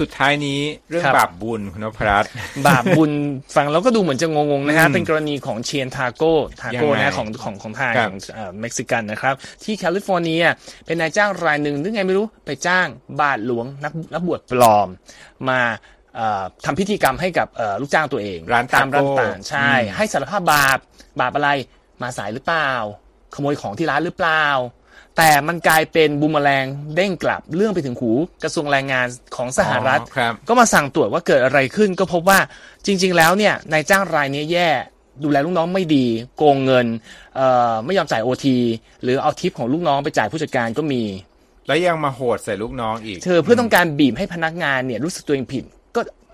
[0.00, 2.30] สุดท้ายนี้เรื่องครับบาปบุญคุณนพรัตน์
[2.66, 3.10] บาปบุญ
[3.54, 10.42] ฟังแล้วก็ดูเหมือนจะงงๆนะฮะอืมเป็นกรณีของ chain ทาโก้ทาโก้ยังไงนะของของของทางครับเอ่อเม็กซิกันนะครับ ที่แคลิฟอร์เนีย
[10.86, 12.86] เป็นนายจ้างรายหนึ่งหรือไงไม่รู้ไปจ้าง
[13.20, 14.88] บาทหลวงนักนักบวชปลอม
[15.48, 16.01] มาเอ่อ
[16.64, 20.78] ทำพิธีกรรมให้กับเอ่อลูกจ้างตัวเอง ร้านตามร้านทาโก้ต่างๆใช่อืมให้สารภาพบาป
[21.20, 21.50] บาปอะไร
[22.02, 22.70] มาสายหรือเปล่า
[23.34, 24.44] ขโมยของที่ร้านหรือเปล่า
[25.16, 28.10] แต่มันกลายเป็นบูมแมลงเด้งกลับเรื่องไปถึงหู
[28.42, 32.38] กระทรวงแรงงานของสหรัฐอ๋อครับก็มาสั่งตรวจว่าเกิดอะไรขึ้น ก็พบว่า
[32.86, 34.68] จริง ๆ แล้วเนี่ยนายจ้างรายนี้แย่
[35.22, 36.86] ดูแลลูกน้องไม่ดี โกงเงิน
[37.36, 38.58] เอ่อไม่ยอมจ่ายโอที
[39.02, 41.02] หรือเอาทิปของลูกน้องไปจ่ายผู้จัดการก็มี
[41.66, 45.72] แล้วยังมาโหดใส่ลูกน้องอีกเธอเพื่อต้องการบีบให้พนักงานเนี่ยรู้สึกตัวเองผิดก็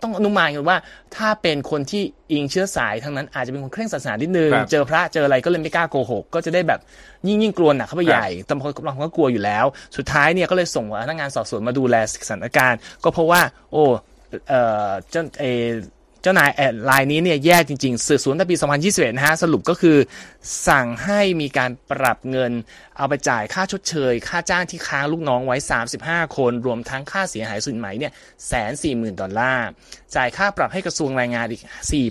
[0.03, 0.77] ต้องอนุมานกันว่า
[1.17, 6.81] ถ้าเป็นคนที่อิงเชื้อสายทั้งนั้นอาจจะเป็นคนเคร่งศาสนานิดนึงครับเจอพระเจออะไรก็เลยไม่กล้าโกหก ก็จะได้แบบ
[7.27, 9.65] ยิ่งยิ่งกลัวหนักเข้าไปครับใหญ่แต่บางคนบางคนก็กลัวอยู่แล้ว
[9.97, 13.41] สุดท้ายเนี่ยก็เลยส่งพนักงานสอบสวนมาดูแลสถานการณ์ ก็เพราะว่า
[13.73, 13.85] โอ้
[14.49, 15.67] เอ่อเจ้าเออ
[16.23, 19.97] เจ้านายแอดไลน์นี้เนี่ยแย่จริงๆสืบสวนตั้งปี 2021 นะฮะ สรุปก็คือ
[20.69, 22.53] สั่งให้มีการปรับเงิน
[22.99, 25.57] เอาไปจ่ายค่าชดเชย ค่าจ้างที่ค้างลูกน้องไว้
[25.97, 28.13] 35 คน รวมทั้งค่าเสียหายสินไหมเนี่ย
[28.49, 29.67] แสนสี่หมื่นดอลลาร์
[30.17, 31.63] จ่ายค่าปรับให้กระทรวงแรงงานอีก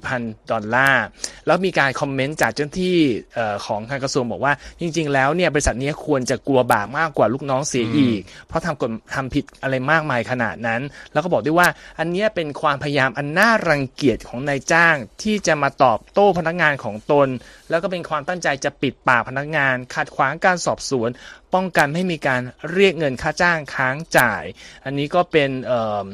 [0.01, 1.03] 4,000 ดอลลาร์
[1.47, 2.97] แล้วมีการคอมเมนต์จากเจ้าหน้าที่
[3.33, 10.81] เอ่อของทางกระทรวงบอกว่า จริง ๆ แล้วเนี่ยบริษัทนี้ควรจะกลัวบาปมากกว่าลูกน้องเสียอีก เพราะทำกฎทำผิดอะไรมากมายขนาดนั้น
[11.13, 11.67] แล้วก็บอกด้วยว่า
[11.99, 17.27] อันเนี้ยเป็นความพยายามอันน่ารังเกียจของนายจ้างที่จะมาตอบโต้พนักงานของตน
[17.69, 21.09] แล้วก็เป็นความตั้งใจจะปิดปากพนักงาน ขัดขวางการสอบสวน
[21.53, 22.41] ป้องกันไม่ให้มีการ
[22.73, 24.43] เรียกเงินค่าจ้างค้างจ่าย
[24.85, 26.05] อันนี้ก็เป็นเอ่อ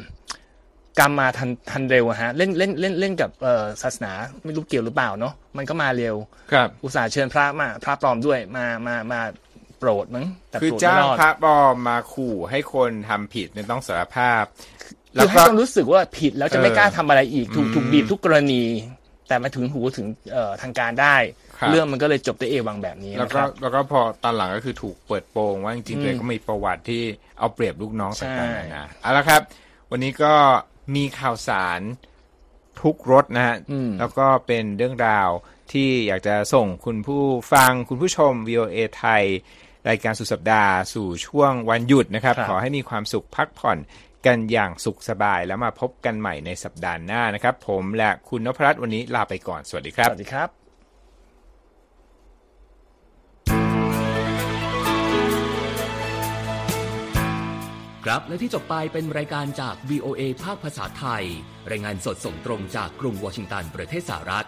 [1.00, 4.12] กรรมมาทันทันเร็วอะฮะเล่นเล่นเล่นเล่นกับเอ่อศาสนา
[4.44, 6.16] ไม่รู้เกี่ยวหรือเปล่าเนาะมันก็มาเร็ว
[6.52, 9.22] ครับ อุตส่าห์เชิญพระมาพระปลอมด้วยมามามา
[9.80, 18.64] โปรดมั้งแต่คือโปรดจ้าไม่งรอดพระปลอมมาขู่ให้คนทำผิดเนี่ยต้องสารภาพแล้ คืวอให้ก็ต้องรู้สึกว่าผิดแล้วจะไม่เออกล้าทำอะไรอีกถูกอืมถูกบีบทุกกรณี
[19.28, 21.16] แต่มาถึงหูถึงเอ่อทางการได้
[21.58, 27.04] ครับเรื่องมันก็เลยจบด้วยเอวังแบบนี้แล้วนะคก็รับแล้วก็พอตอนหลังก็คือถูกเปิดโปงว่าจริงๆอืมตัวเองก็มีประวัติที่
[27.40, 29.42] เอาเปรียบลูกน้องใช่ต่างๆนานาเอาละครับ
[29.92, 30.34] วันนี้ก็
[30.96, 31.82] มีข่าวสาร
[32.82, 35.30] ทุกรถนะฮะอืมแล้วก็เป็นเรื่องราว
[35.72, 37.24] ที่อยากจะส่งคุณผู้
[37.54, 39.24] ฟังคุณผู้ชม VOA ไทย
[39.90, 43.78] รายการสุดสัปดาห์สู่ช่วงวันหยุดนะครับครับขอให้มีความสุขพักผ่อน
[44.26, 50.64] กันอย่างสุขสบายแล้วมาพบกันใหม่ในสัปดาห์หน้านะครับ ผมและคุณนพรัตน์วันนี้ลาไปก่อนสวัสดีครับ สวัสดีครับ
[58.06, 61.24] ครับและที่จบไปเป็นรายการจาก VOA ภาคภาษาไทย
[61.72, 64.48] รายงานสดส่งตรงจากกรุงวอชิงตันประเทศสหรัฐ